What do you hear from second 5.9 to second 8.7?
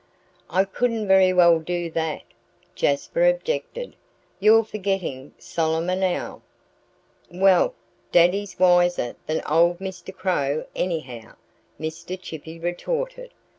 Owl." "Well, Daddy's